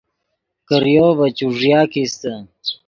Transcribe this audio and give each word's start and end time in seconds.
کریو 0.67 1.07
ڤے 1.17 1.27
چوݱیا 1.37 1.79
کیستے 1.91 2.33